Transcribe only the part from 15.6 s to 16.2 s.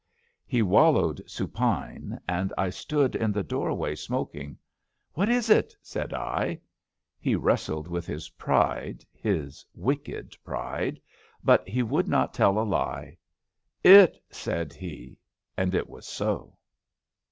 it was